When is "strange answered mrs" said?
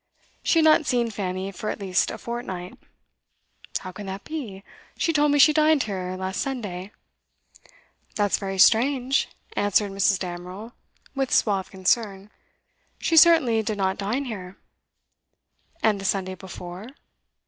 8.57-10.17